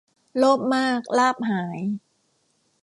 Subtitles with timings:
[0.37, 1.79] โลภมากลาภหาย